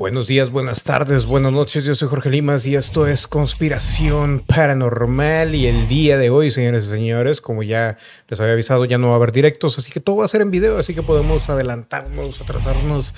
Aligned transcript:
Buenos 0.00 0.28
días, 0.28 0.50
buenas 0.50 0.82
tardes, 0.82 1.26
buenas 1.26 1.52
noches. 1.52 1.84
Yo 1.84 1.94
soy 1.94 2.08
Jorge 2.08 2.30
Limas 2.30 2.64
y 2.64 2.74
esto 2.74 3.06
es 3.06 3.26
Conspiración 3.26 4.40
Paranormal. 4.40 5.54
Y 5.54 5.66
el 5.66 5.88
día 5.88 6.16
de 6.16 6.30
hoy, 6.30 6.50
señores 6.50 6.86
y 6.86 6.90
señores, 6.90 7.42
como 7.42 7.62
ya 7.62 7.98
les 8.26 8.40
había 8.40 8.54
avisado, 8.54 8.86
ya 8.86 8.96
no 8.96 9.08
va 9.08 9.12
a 9.12 9.16
haber 9.16 9.30
directos, 9.30 9.78
así 9.78 9.92
que 9.92 10.00
todo 10.00 10.16
va 10.16 10.24
a 10.24 10.28
ser 10.28 10.40
en 10.40 10.50
video, 10.50 10.78
así 10.78 10.94
que 10.94 11.02
podemos 11.02 11.50
adelantarnos, 11.50 12.40
atrasarnos 12.40 13.12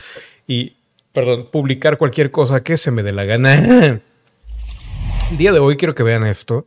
y, 0.48 0.72
perdón, 1.12 1.50
publicar 1.52 1.98
cualquier 1.98 2.32
cosa 2.32 2.64
que 2.64 2.76
se 2.76 2.90
me 2.90 3.04
dé 3.04 3.12
la 3.12 3.26
gana. 3.26 3.54
El 5.30 5.38
día 5.38 5.52
de 5.52 5.60
hoy 5.60 5.76
quiero 5.76 5.94
que 5.94 6.02
vean 6.02 6.26
esto. 6.26 6.66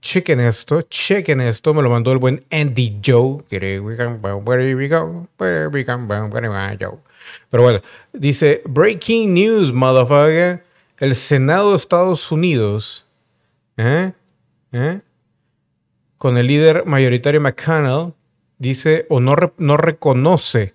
Chequen 0.00 0.40
esto, 0.40 0.82
chequen 0.82 1.40
esto. 1.40 1.74
Me 1.74 1.82
lo 1.82 1.90
mandó 1.90 2.12
el 2.12 2.18
buen 2.18 2.44
Andy 2.50 3.00
Joe. 3.04 3.42
Pero 7.50 7.62
bueno, 7.62 7.82
dice 8.12 8.62
Breaking 8.64 9.34
News, 9.34 9.72
motherfucker. 9.72 10.64
El 10.98 11.14
Senado 11.14 11.70
de 11.70 11.76
Estados 11.76 12.32
Unidos, 12.32 13.06
¿eh? 13.76 14.12
¿Eh? 14.72 15.00
con 16.18 16.36
el 16.36 16.48
líder 16.48 16.84
mayoritario 16.84 17.40
McConnell, 17.40 18.12
dice 18.58 19.06
o 19.08 19.20
no, 19.20 19.34
no 19.56 19.76
reconoce 19.76 20.74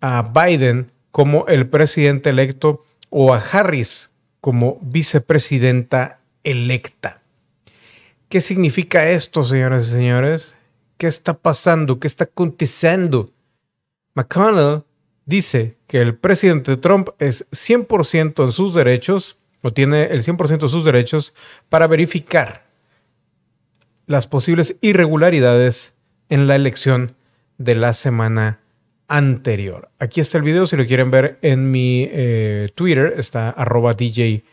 a 0.00 0.22
Biden 0.22 0.92
como 1.10 1.46
el 1.48 1.66
presidente 1.66 2.30
electo 2.30 2.84
o 3.08 3.34
a 3.34 3.38
Harris 3.38 4.12
como 4.40 4.78
vicepresidenta 4.82 6.20
electa. 6.44 7.19
¿Qué 8.30 8.40
significa 8.40 9.10
esto, 9.10 9.42
señoras 9.42 9.88
y 9.88 9.90
señores? 9.90 10.54
¿Qué 10.98 11.08
está 11.08 11.34
pasando? 11.34 11.98
¿Qué 11.98 12.06
está 12.06 12.24
aconteciendo? 12.24 13.32
McConnell 14.14 14.84
dice 15.26 15.78
que 15.88 15.98
el 15.98 16.14
presidente 16.14 16.76
Trump 16.76 17.08
es 17.18 17.50
100% 17.50 18.44
en 18.44 18.52
sus 18.52 18.72
derechos, 18.72 19.36
o 19.62 19.72
tiene 19.72 20.04
el 20.04 20.22
100% 20.22 20.60
de 20.60 20.68
sus 20.68 20.84
derechos, 20.84 21.34
para 21.68 21.88
verificar 21.88 22.66
las 24.06 24.28
posibles 24.28 24.76
irregularidades 24.80 25.92
en 26.28 26.46
la 26.46 26.54
elección 26.54 27.16
de 27.58 27.74
la 27.74 27.94
semana 27.94 28.60
anterior. 29.08 29.90
Aquí 29.98 30.20
está 30.20 30.38
el 30.38 30.44
video, 30.44 30.66
si 30.66 30.76
lo 30.76 30.86
quieren 30.86 31.10
ver 31.10 31.40
en 31.42 31.72
mi 31.72 32.08
eh, 32.12 32.68
Twitter, 32.76 33.14
está 33.16 33.50
arroba 33.50 33.94
DJ 33.94 34.44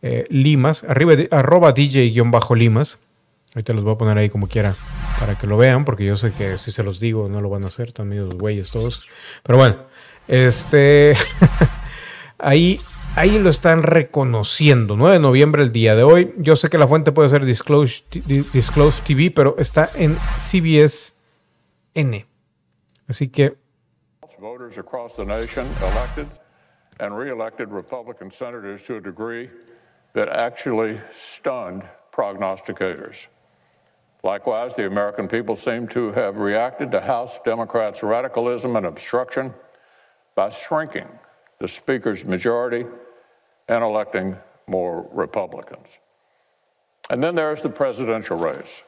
eh, 0.00 0.24
Limas, 0.30 0.84
arriba 0.84 1.12
arroba 1.30 1.72
DJ-Limas. 1.74 2.98
Ahorita 3.54 3.72
los 3.72 3.82
voy 3.82 3.94
a 3.94 3.98
poner 3.98 4.16
ahí 4.16 4.28
como 4.28 4.46
quiera 4.46 4.74
para 5.18 5.36
que 5.36 5.46
lo 5.48 5.56
vean, 5.56 5.84
porque 5.84 6.04
yo 6.04 6.16
sé 6.16 6.32
que 6.32 6.56
si 6.56 6.70
se 6.70 6.84
los 6.84 7.00
digo 7.00 7.28
no 7.28 7.40
lo 7.40 7.50
van 7.50 7.64
a 7.64 7.66
hacer, 7.66 7.88
están 7.88 8.08
medio 8.08 8.28
güeyes 8.28 8.70
todos. 8.70 9.08
Pero 9.42 9.58
bueno, 9.58 9.76
este, 10.28 11.16
ahí, 12.38 12.80
ahí 13.16 13.40
lo 13.40 13.50
están 13.50 13.82
reconociendo. 13.82 14.96
9 14.96 15.14
de 15.14 15.20
noviembre, 15.20 15.62
el 15.62 15.72
día 15.72 15.96
de 15.96 16.04
hoy. 16.04 16.32
Yo 16.38 16.54
sé 16.54 16.68
que 16.68 16.78
la 16.78 16.86
fuente 16.86 17.10
puede 17.10 17.28
ser 17.28 17.44
Disclose, 17.44 18.04
Disclose 18.52 19.02
TV, 19.02 19.32
pero 19.32 19.56
está 19.58 19.90
en 19.96 20.16
CBS 20.38 21.14
N. 21.94 22.24
Así 23.08 23.28
que. 23.28 23.56
Voters 24.38 24.78
across 24.78 25.16
the 25.16 25.24
nation 25.24 25.66
elected 25.82 26.26
and 27.00 27.14
Republican 27.70 28.30
senators 28.30 28.82
to 28.82 28.96
a 28.96 29.00
degree 29.00 29.50
that 30.14 30.28
actually 30.28 31.00
stunned 31.12 31.82
prognosticators. 32.12 33.26
Likewise, 34.22 34.74
the 34.74 34.86
American 34.86 35.28
people 35.28 35.56
seem 35.56 35.88
to 35.88 36.12
have 36.12 36.36
reacted 36.36 36.90
to 36.90 37.00
House 37.00 37.38
Democrats' 37.44 38.02
radicalism 38.02 38.76
and 38.76 38.84
obstruction 38.84 39.54
by 40.34 40.50
shrinking 40.50 41.08
the 41.58 41.68
Speaker's 41.68 42.24
majority 42.24 42.84
and 43.68 43.82
electing 43.82 44.36
more 44.66 45.08
Republicans. 45.12 45.86
And 47.08 47.22
then 47.22 47.34
there's 47.34 47.62
the 47.62 47.70
presidential 47.70 48.36
race. 48.36 48.82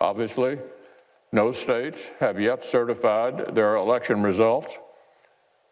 Obviously, 0.00 0.58
no 1.32 1.52
states 1.52 2.08
have 2.18 2.40
yet 2.40 2.64
certified 2.64 3.54
their 3.54 3.76
election 3.76 4.22
results. 4.22 4.78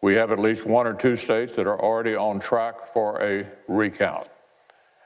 We 0.01 0.15
have 0.15 0.31
at 0.31 0.39
least 0.39 0.65
one 0.65 0.87
or 0.87 0.93
two 0.93 1.15
states 1.15 1.55
that 1.55 1.67
are 1.67 1.79
already 1.79 2.15
on 2.15 2.39
track 2.39 2.93
for 2.93 3.21
a 3.21 3.45
recount. 3.67 4.27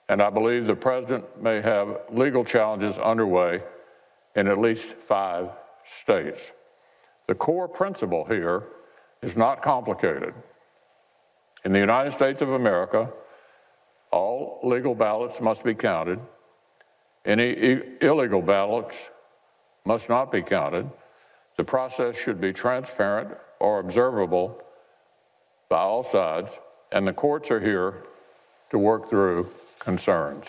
And 0.10 0.22
I 0.22 0.30
believe 0.30 0.66
the 0.66 0.76
president 0.76 1.42
may 1.42 1.62
have 1.62 2.02
legal 2.12 2.44
challenges 2.44 2.98
underway 2.98 3.62
in 4.36 4.48
at 4.48 4.60
least 4.60 4.94
five 4.94 5.50
states. 5.86 6.52
The 7.28 7.36
core 7.36 7.68
principle 7.68 8.26
here 8.26 8.64
is 9.22 9.36
not 9.36 9.62
complicated. 9.62 10.34
In 11.66 11.72
the 11.72 11.80
United 11.80 12.12
States 12.14 12.42
of 12.42 12.50
America, 12.50 13.12
all 14.12 14.60
legal 14.64 14.96
ballots 14.96 15.42
must 15.42 15.64
be 15.64 15.76
counted. 15.76 16.20
Any 17.26 17.82
illegal 18.02 18.42
ballots 18.42 19.10
must 19.86 20.10
not 20.10 20.32
be 20.32 20.42
counted. 20.42 20.90
The 21.58 21.64
process 21.64 22.18
should 22.18 22.40
be 22.40 22.54
transparent 22.54 23.38
or 23.60 23.80
observable 23.80 24.62
by 25.70 25.80
all 25.80 26.04
sides, 26.04 26.58
and 26.92 27.06
the 27.06 27.14
courts 27.14 27.52
are 27.52 27.60
here 27.60 28.04
to 28.72 28.78
work 28.78 29.10
through 29.10 29.50
concerns. 29.80 30.46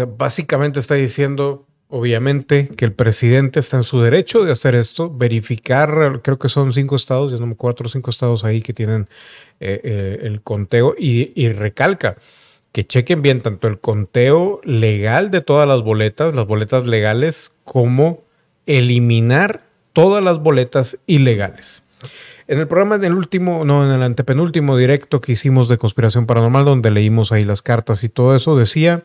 Básicamente 0.00 0.78
está 0.78 0.96
diciendo 0.96 1.66
obviamente 1.92 2.68
que 2.68 2.86
el 2.86 2.92
presidente 2.92 3.60
está 3.60 3.76
en 3.76 3.82
su 3.82 4.00
derecho 4.00 4.44
de 4.44 4.52
hacer 4.52 4.74
esto, 4.74 5.10
verificar, 5.14 6.20
creo 6.22 6.38
que 6.38 6.48
son 6.48 6.72
cinco 6.72 6.96
estados, 6.96 7.30
ya 7.30 7.36
no 7.36 7.46
me 7.46 7.54
cuatro 7.54 7.86
o 7.86 7.90
cinco 7.90 8.10
estados 8.10 8.44
ahí 8.44 8.62
que 8.62 8.72
tienen 8.72 9.08
eh, 9.60 9.78
eh, 9.84 10.18
el 10.22 10.40
conteo 10.40 10.94
y, 10.98 11.48
recalca 11.50 12.16
que 12.72 12.86
chequen 12.86 13.20
bien 13.20 13.42
tanto 13.42 13.68
el 13.68 13.78
conteo 13.78 14.62
legal 14.64 15.30
de 15.30 15.42
todas 15.42 15.68
las 15.68 15.82
boletas, 15.82 16.34
las 16.34 16.46
boletas 16.46 16.86
legales, 16.86 17.52
como 17.64 18.22
eliminar 18.64 19.64
todas 19.92 20.24
las 20.24 20.38
boletas 20.38 20.96
ilegales. 21.06 21.82
En 22.48 22.58
el 22.58 22.66
programa 22.66 22.96
del 22.96 23.12
último, 23.12 23.66
no, 23.66 23.84
en 23.84 23.92
el 23.92 24.02
antepenúltimo 24.02 24.78
directo 24.78 25.20
que 25.20 25.32
hicimos 25.32 25.68
de 25.68 25.76
Conspiración 25.76 26.24
Paranormal, 26.24 26.64
donde 26.64 26.90
leímos 26.90 27.32
ahí 27.32 27.44
las 27.44 27.60
cartas 27.60 28.02
y 28.02 28.08
todo 28.08 28.34
eso, 28.34 28.56
decía 28.56 29.04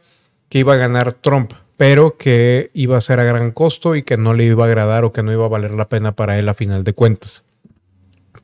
que 0.49 0.59
iba 0.59 0.73
a 0.73 0.77
ganar 0.77 1.13
Trump 1.13 1.53
pero 1.77 2.17
que 2.17 2.71
iba 2.73 2.97
a 2.97 3.01
ser 3.01 3.19
a 3.19 3.23
gran 3.23 3.51
costo 3.51 3.95
y 3.95 4.01
que 4.01 4.17
no 4.17 4.33
le 4.33 4.45
iba 4.45 4.65
a 4.65 4.67
agradar 4.67 5.05
o 5.05 5.13
que 5.13 5.23
no 5.23 5.31
iba 5.31 5.45
a 5.45 5.49
valer 5.49 5.71
la 5.71 5.87
pena 5.87 6.13
para 6.13 6.37
él 6.37 6.49
a 6.49 6.55
final 6.55 6.83
de 6.83 6.93
cuentas. 6.93 7.45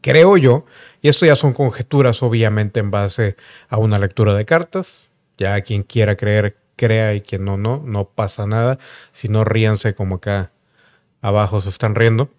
Creo 0.01 0.37
yo, 0.37 0.65
y 1.01 1.09
esto 1.09 1.25
ya 1.25 1.35
son 1.35 1.53
conjeturas 1.53 2.21
obviamente 2.21 2.79
en 2.79 2.91
base 2.91 3.35
a 3.69 3.77
una 3.77 3.97
lectura 3.97 4.35
de 4.35 4.45
cartas, 4.45 5.09
ya 5.37 5.59
quien 5.61 5.81
quiera 5.81 6.15
creer, 6.15 6.57
crea 6.75 7.15
y 7.15 7.21
quien 7.21 7.43
no, 7.43 7.57
no, 7.57 7.81
no 7.83 8.05
pasa 8.05 8.45
nada, 8.45 8.77
si 9.11 9.29
no 9.29 9.43
ríanse 9.43 9.95
como 9.95 10.15
acá 10.15 10.51
abajo 11.21 11.59
se 11.59 11.69
están 11.69 11.95
riendo. 11.95 12.29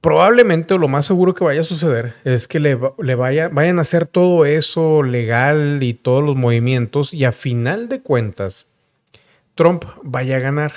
Probablemente 0.00 0.74
o 0.74 0.78
lo 0.78 0.88
más 0.88 1.04
seguro 1.04 1.34
que 1.34 1.44
vaya 1.44 1.60
a 1.60 1.64
suceder 1.64 2.14
es 2.24 2.48
que 2.48 2.58
le, 2.58 2.78
le 2.98 3.14
vaya, 3.14 3.48
vayan 3.48 3.78
a 3.78 3.82
hacer 3.82 4.06
todo 4.06 4.46
eso 4.46 5.02
legal 5.02 5.82
y 5.82 5.92
todos 5.92 6.24
los 6.24 6.36
movimientos 6.36 7.12
y 7.12 7.24
a 7.24 7.32
final 7.32 7.88
de 7.88 8.00
cuentas 8.00 8.66
Trump 9.54 9.84
vaya 10.02 10.36
a 10.36 10.40
ganar 10.40 10.72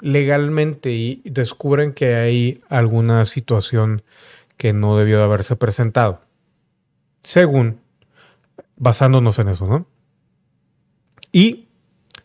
legalmente 0.00 0.90
y 0.90 1.22
descubren 1.24 1.92
que 1.92 2.14
hay 2.14 2.62
alguna 2.68 3.24
situación 3.26 4.02
que 4.56 4.72
no 4.72 4.96
debió 4.96 5.18
de 5.18 5.24
haberse 5.24 5.56
presentado. 5.56 6.20
Según, 7.22 7.80
basándonos 8.76 9.38
en 9.38 9.48
eso, 9.48 9.66
¿no? 9.66 9.86
Y 11.32 11.66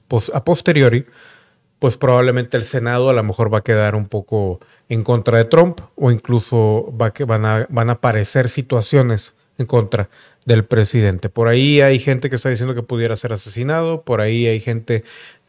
pues, 0.07 0.31
a 0.33 0.43
posteriori, 0.43 1.05
pues 1.81 1.97
probablemente 1.97 2.57
el 2.57 2.63
Senado 2.63 3.09
a 3.09 3.13
lo 3.13 3.23
mejor 3.23 3.51
va 3.51 3.57
a 3.57 3.63
quedar 3.63 3.95
un 3.95 4.05
poco 4.05 4.59
en 4.87 5.03
contra 5.03 5.39
de 5.39 5.45
Trump 5.45 5.79
o 5.95 6.11
incluso 6.11 6.95
va 6.95 7.11
que 7.11 7.23
van, 7.23 7.43
a, 7.43 7.65
van 7.71 7.89
a 7.89 7.93
aparecer 7.93 8.49
situaciones 8.49 9.33
en 9.57 9.65
contra 9.65 10.07
del 10.45 10.63
presidente. 10.63 11.29
Por 11.29 11.47
ahí 11.47 11.81
hay 11.81 11.97
gente 11.97 12.29
que 12.29 12.35
está 12.35 12.49
diciendo 12.49 12.75
que 12.75 12.83
pudiera 12.83 13.17
ser 13.17 13.33
asesinado, 13.33 14.03
por 14.03 14.21
ahí 14.21 14.45
hay 14.45 14.59
gente 14.59 15.03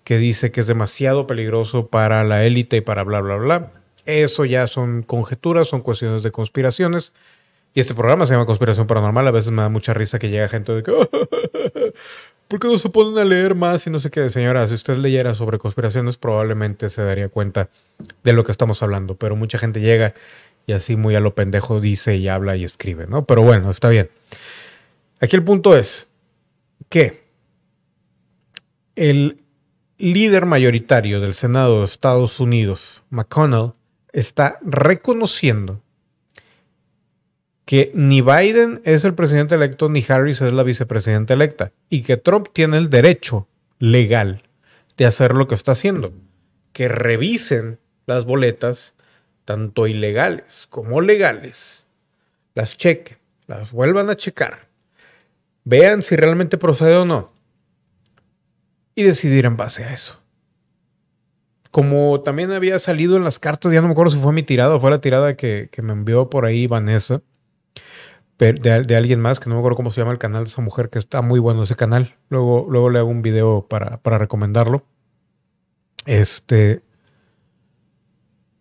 que 0.05 0.17
dice 0.17 0.51
que 0.53 0.63
es 0.63 0.67
demasiado 0.67 1.27
peligroso 1.27 1.89
para 1.89 2.25
la 2.25 2.47
élite 2.47 2.79
y 2.79 2.81
para 2.81 3.05
bla, 3.05 3.21
bla, 3.21 3.37
bla. 3.37 3.73
Eso 4.07 4.47
ya 4.47 4.67
son 4.69 5.03
conjeturas, 5.03 5.69
son 5.69 5.83
cuestiones 5.83 6.23
de 6.23 6.31
conspiraciones. 6.31 7.13
Y 7.75 7.81
este 7.81 7.95
programa 7.95 8.25
se 8.25 8.33
llama 8.33 8.47
Conspiración 8.47 8.87
Paranormal. 8.87 9.27
A 9.29 9.31
veces 9.33 9.53
me 9.53 9.61
da 9.61 9.69
mucha 9.69 9.93
risa 9.93 10.19
que 10.19 10.31
llega 10.31 10.49
gente 10.49 10.73
de 10.73 10.83
que, 10.83 10.93
¿por 12.53 12.61
qué 12.61 12.69
no 12.69 12.77
se 12.77 12.91
ponen 12.91 13.17
a 13.17 13.25
leer 13.25 13.55
más? 13.55 13.87
Y 13.87 13.91
no 13.91 13.99
sé 13.99 14.11
qué. 14.11 14.29
Señora, 14.29 14.69
si 14.69 14.75
usted 14.75 14.99
leyera 14.99 15.35
sobre 15.35 15.59
conspiraciones, 15.59 16.19
probablemente 16.19 16.91
se 16.91 17.01
daría 17.01 17.31
cuenta 17.31 17.71
de 18.23 18.35
lo 18.35 18.45
que 18.45 18.53
estamos 18.53 18.83
hablando. 18.83 19.17
Pero 19.17 19.37
mucha 19.37 19.57
gente 19.57 19.81
llega 19.81 20.13
y 20.67 20.73
así 20.73 20.97
muy 20.97 21.15
a 21.15 21.21
lo 21.21 21.35
pendejo 21.35 21.81
dice 21.81 22.17
y 22.17 22.29
habla 22.29 22.55
y 22.55 22.65
escribe, 22.65 23.07
¿no? 23.07 23.25
Pero 23.25 23.41
bueno, 23.41 23.71
está 23.71 23.89
bien. 23.89 24.11
Aquí 25.19 25.35
el 25.35 25.43
punto 25.45 25.75
es 25.75 26.09
que 26.91 27.25
el 28.97 29.41
líder 29.97 30.45
mayoritario 30.45 31.23
del 31.23 31.33
Senado 31.33 31.79
de 31.79 31.87
Estados 31.87 32.39
Unidos, 32.39 33.03
McConnell, 33.09 33.73
está 34.13 34.59
reconociendo 34.61 35.81
que 37.73 37.91
ni 37.95 38.21
Biden 38.21 38.83
es 38.85 39.07
el 39.07 39.15
presidente 39.15 39.55
electo 39.55 39.89
ni 39.89 40.05
Harris 40.07 40.43
es 40.43 40.53
la 40.53 40.63
vicepresidenta 40.63 41.33
electa 41.33 41.73
y 41.89 42.03
que 42.03 42.19
Trump 42.19 42.49
tiene 42.53 42.77
el 42.77 42.91
derecho 42.91 43.49
legal 43.79 44.43
de 44.99 45.07
hacer 45.07 45.33
lo 45.33 45.49
que 45.49 45.55
está 45.55 45.73
haciendo. 45.73 46.13
Que 46.75 46.87
revisen 46.89 47.79
las 48.05 48.27
boletas, 48.27 48.93
tanto 49.47 49.87
ilegales 49.87 50.67
como 50.69 51.01
legales, 51.01 51.87
las 52.55 52.77
chequen, 52.77 53.17
las 53.47 53.73
vuelvan 53.73 54.11
a 54.11 54.17
checar, 54.17 54.69
vean 55.65 56.03
si 56.03 56.15
realmente 56.15 56.59
procede 56.59 56.97
o 56.97 57.07
no 57.07 57.33
y 58.95 59.03
decidir 59.03 59.47
en 59.47 59.57
base 59.57 59.85
a 59.85 59.95
eso. 59.95 60.21
Como 61.71 62.21
también 62.21 62.53
había 62.53 62.79
salido 62.79 63.17
en 63.17 63.25
las 63.25 63.39
cartas, 63.39 63.73
ya 63.73 63.81
no 63.81 63.87
me 63.87 63.93
acuerdo 63.93 64.11
si 64.11 64.19
fue 64.19 64.35
mi 64.35 64.43
tirada 64.43 64.75
o 64.75 64.81
fue 64.81 64.91
la 64.91 65.01
tirada 65.01 65.33
que, 65.33 65.71
me 65.83 65.95
envió 65.95 66.29
por 66.29 66.45
ahí 66.45 66.67
Vanessa, 66.67 67.23
de, 68.39 68.97
alguien 68.97 69.21
más, 69.21 69.39
que 69.39 69.49
no 69.49 69.55
me 69.55 69.61
acuerdo 69.61 69.77
cómo 69.77 69.91
se 69.91 70.01
llama 70.01 70.13
el 70.13 70.19
canal 70.19 70.45
de 70.45 70.49
esa 70.49 70.63
mujer, 70.63 70.91
que 70.91 70.99
está 70.99 71.23
muy 71.23 71.39
bueno 71.39 71.63
ese 71.63 71.77
canal. 71.77 72.17
Luego, 72.29 72.67
luego 72.69 72.91
le 72.91 72.99
hago 72.99 73.09
un 73.09 73.23
video 73.23 73.67
para, 73.69 73.99
para 73.99 74.19
recomendarlo. 74.19 74.85
Este. 76.07 76.83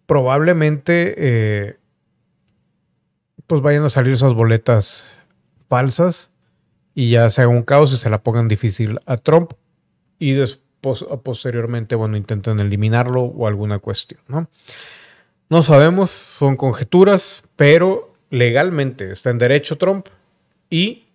Probablemente. 0.06 1.16
Eh, 1.18 1.78
pues 3.52 3.62
vayan 3.62 3.84
a 3.84 3.90
salir 3.90 4.14
esas 4.14 4.34
boletas 4.34 5.12
falsas 5.68 6.30
y 6.96 7.10
ya 7.10 7.30
se 7.30 7.42
haga 7.42 7.50
un 7.50 7.64
caos 7.64 7.92
y 7.92 7.98
se 7.98 8.10
la 8.10 8.24
pongan 8.24 8.48
difícil 8.48 9.00
a 9.06 9.18
Trump 9.18 9.52
y 10.20 10.32
después, 10.32 11.04
posteriormente, 11.24 11.96
bueno, 11.96 12.16
intenten 12.16 12.62
eliminarlo 12.62 13.24
o 13.24 13.48
alguna 13.48 13.80
cuestión, 13.80 14.22
¿no? 14.30 14.48
No 15.50 15.64
sabemos, 15.64 16.12
son 16.12 16.56
conjeturas, 16.56 17.44
pero 17.58 18.11
legalmente 18.32 19.12
está 19.12 19.30
en 19.30 19.38
derecho 19.38 19.78
Trump 19.78 20.08
y 20.70 21.06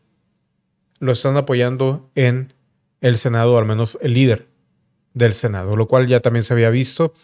lo 1.01 1.13
están 1.13 1.37
apoyando 1.37 2.09
en 2.15 2.53
el 3.01 3.17
Senado, 3.17 3.59
al 3.59 3.65
menos 3.65 3.99
el 4.01 4.15
líder 4.15 4.47
del 5.15 5.35
Senado, 5.35 5.77
lo 5.77 5.89
cual 5.89 6.07
ya 6.07 6.21
también 6.21 6.45
se 6.45 6.53
había 6.53 6.71
visto. 6.71 7.15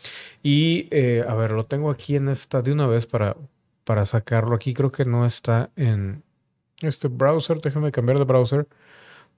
Y, 0.42 0.88
eh, 0.90 1.24
a 1.28 1.34
ver, 1.34 1.52
lo 1.52 1.64
tengo 1.64 1.90
aquí 1.90 2.16
en 2.16 2.28
esta 2.28 2.62
de 2.62 2.72
una 2.72 2.86
vez 2.86 3.06
para, 3.06 3.36
para 3.84 4.06
sacarlo. 4.06 4.56
Aquí 4.56 4.74
creo 4.74 4.90
que 4.90 5.04
no 5.04 5.24
está 5.26 5.70
en 5.76 6.22
este 6.80 7.08
browser. 7.08 7.60
Déjame 7.60 7.92
cambiar 7.92 8.18
de 8.18 8.24
browser 8.24 8.66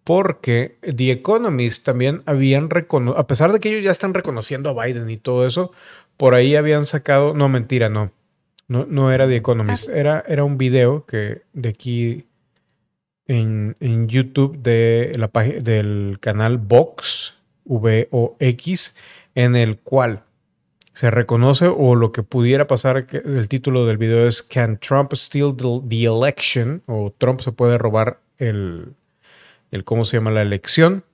porque 0.05 0.79
The 0.83 1.11
Economist 1.11 1.85
también 1.85 2.23
habían 2.27 2.71
reconocido, 2.71 3.19
a 3.19 3.27
pesar 3.27 3.53
de 3.53 3.59
que 3.59 3.71
ellos 3.71 3.85
ya 3.85 3.91
están 3.91 4.15
reconociendo 4.15 4.69
a 4.69 4.85
Biden 4.85 5.09
y 5.11 5.17
todo 5.17 5.47
eso, 5.47 5.73
por 6.17 6.35
ahí 6.35 6.57
habían 6.57 6.85
sacado, 6.85 7.33
no 7.35 7.49
mentira, 7.49 7.89
no, 7.89 8.11
no, 8.69 8.87
no 8.87 9.13
era 9.13 9.27
The 9.27 9.37
Economist, 9.37 9.89
era, 9.89 10.25
era 10.27 10.45
un 10.45 10.59
video 10.59 11.05
que 11.07 11.43
de 11.53 11.69
aquí 11.69 12.27
en, 13.27 14.09
YouTube 14.09 14.59
de 14.59 15.13
la 15.17 15.29
del 15.61 16.19
canal 16.21 16.59
Vox, 16.59 17.35
V-O-X, 17.65 18.95
en 19.35 19.57
el 19.57 19.79
cual 19.79 20.23
se 20.93 21.11
reconoce 21.11 21.67
o 21.67 21.97
lo 21.97 22.13
que 22.13 22.23
pudiera 22.23 22.67
pasar, 22.67 23.07
que 23.07 23.19
el 23.19 23.49
título 23.49 23.87
del 23.87 23.99
video 23.99 24.29
es 24.29 24.43
Can 24.43 24.79
Trump 24.79 25.13
steal 25.15 25.55
the 25.57 26.05
election? 26.05 26.83
o 26.87 27.13
Trump 27.17 27.41
se 27.41 27.53
puede 27.53 27.79
robar 27.79 28.21
el, 28.39 28.95
el 29.71 29.85
cómo 29.85 30.05
se 30.05 30.19
llama 30.19 30.31
la 30.31 30.43
elección, 30.43 31.05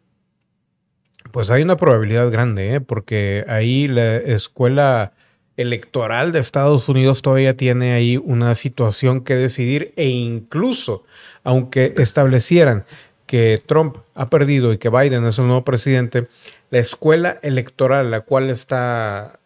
pues 1.33 1.51
hay 1.51 1.63
una 1.63 1.77
probabilidad 1.77 2.31
grande, 2.31 2.75
¿eh? 2.75 2.81
porque 2.81 3.45
ahí 3.49 3.89
la 3.89 4.17
escuela 4.17 5.13
electoral 5.61 6.33
de 6.33 6.41
Estados 6.41 6.89
Unidos 6.89 7.23
todavía 7.23 7.57
tiene 7.57 7.93
ahí 7.93 8.17
una 8.17 8.55
situación 8.55 9.23
que 9.23 9.35
decidir 9.35 9.93
e 9.97 10.09
incluso, 10.09 11.05
aunque 11.45 11.95
establecieran 11.99 12.85
que 13.27 13.63
Trump 13.65 13.99
ha 14.15 14.29
perdido 14.29 14.73
y 14.73 14.79
que 14.79 14.89
Biden 14.89 15.25
es 15.25 15.39
el 15.39 15.47
nuevo 15.47 15.63
presidente, 15.65 16.27
la 16.71 16.79
escuela 16.79 17.39
electoral, 17.43 18.11
la 18.11 18.23
cual 18.23 18.51
está 18.51 19.39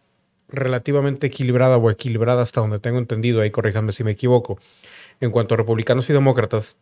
relativamente 0.47 1.27
equilibrada 1.27 1.77
o 1.77 1.91
equilibrada 1.91 2.41
hasta 2.41 2.61
donde 2.61 2.79
tengo 2.79 2.97
entendido, 2.97 3.41
ahí 3.41 3.51
corríjanme 3.51 3.91
si 3.91 4.03
me 4.03 4.11
equivoco, 4.11 4.57
en 5.19 5.31
cuanto 5.31 5.53
a 5.53 5.57
republicanos 5.57 6.09
y 6.09 6.13
demócratas, 6.13 6.75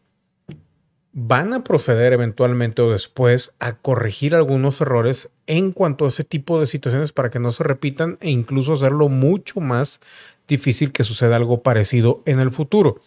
van 1.13 1.53
a 1.53 1.63
proceder 1.63 2.11
eventualmente 2.11 2.81
o 2.81 2.91
después 2.91 3.53
a 3.59 3.73
corregir 3.73 4.33
algunos 4.33 4.81
errores 4.81 5.29
en 5.45 5.71
cuanto 5.71 6.05
a 6.05 6.07
ese 6.07 6.23
tipo 6.23 6.59
de 6.59 6.65
situaciones 6.67 7.13
para 7.13 7.29
que 7.29 7.39
no 7.39 7.51
se 7.51 7.63
repitan 7.63 8.17
e 8.19 8.31
incluso 8.31 8.73
hacerlo 8.73 9.09
mucho 9.09 9.61
más 9.61 10.01
difícil 10.47 10.91
que 10.91 11.03
suceda 11.03 11.35
algo 11.35 11.61
parecido 11.61 12.23
en 12.25 12.39
el 12.39 12.51
futuro. 12.51 12.99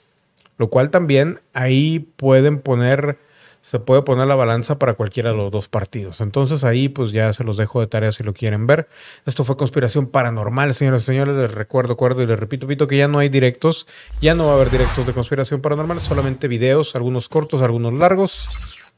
Lo 0.57 0.71
cual 0.71 0.91
también 0.91 1.41
ahí 1.53 2.09
pueden 2.17 2.61
poner 2.61 3.19
se 3.67 3.81
puede 3.81 4.03
poner 4.03 4.29
la 4.29 4.37
balanza 4.37 4.79
para 4.79 4.95
cualquiera 4.95 5.33
de 5.33 5.37
los 5.37 5.51
dos 5.51 5.69
partidos. 5.69 6.21
Entonces 6.21 6.63
ahí 6.63 6.89
pues 6.89 7.11
ya 7.11 7.33
se 7.33 7.43
los 7.43 7.57
dejo 7.57 7.81
de 7.81 7.89
tarea 7.89 8.13
si 8.13 8.23
lo 8.23 8.33
quieren 8.33 8.69
ver. 8.69 8.89
Esto 9.25 9.43
fue 9.43 9.57
conspiración 9.57 10.07
paranormal, 10.07 10.73
señoras 10.73 11.03
y 11.03 11.07
señores. 11.07 11.35
Les 11.35 11.53
recuerdo, 11.53 11.95
acuerdo 11.95 12.23
y 12.23 12.29
les 12.29 12.39
repito, 12.39 12.69
repito 12.69 12.87
que 12.87 12.97
ya 12.97 13.09
no 13.09 13.19
hay 13.19 13.29
directos. 13.29 13.89
Ya 14.21 14.37
no 14.37 14.45
va 14.45 14.53
a 14.53 14.55
haber 14.55 14.71
directos 14.71 15.05
de 15.05 15.13
conspiración 15.13 15.63
paranormal, 15.63 15.99
solamente 15.99 16.47
videos, 16.47 16.95
algunos 16.95 17.29
cortos, 17.29 17.61
algunos 17.61 17.93
largos, 17.93 18.47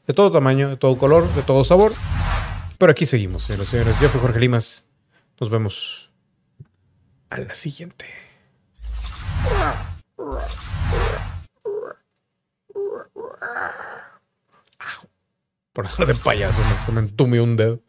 de 0.05 0.13
todo 0.13 0.31
tamaño, 0.31 0.69
de 0.69 0.77
todo 0.77 0.99
color, 0.99 1.27
de 1.33 1.41
todo 1.41 1.63
sabor. 1.63 1.91
Pero 2.77 2.91
aquí 2.91 3.07
seguimos, 3.07 3.45
señoras 3.45 3.69
y 3.69 3.71
señores. 3.71 3.95
Yo 3.99 4.09
fui 4.09 4.21
Jorge 4.21 4.39
Limas. 4.39 4.85
Nos 5.39 5.49
vemos 5.49 6.11
a 7.31 7.39
la 7.39 7.55
siguiente. 7.55 8.05
Por 15.79 15.85
eso 15.85 16.05
de 16.05 16.13
payaso 16.13 16.59
me, 16.89 16.93
me 16.95 16.99
entumió 17.07 17.41
un 17.41 17.55
dedo. 17.55 17.79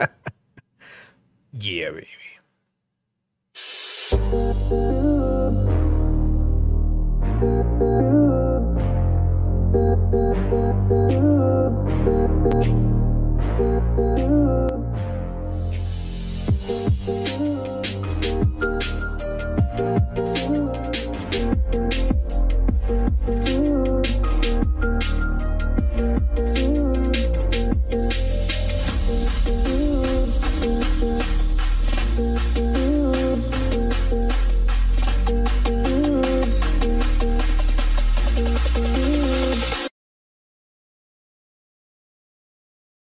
yeah, 1.52 1.92
baby. 1.92 2.08